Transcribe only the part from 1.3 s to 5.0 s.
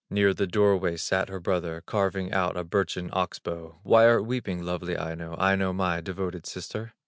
brother, Carving out a birchen ox bow: "Why art weeping, lovely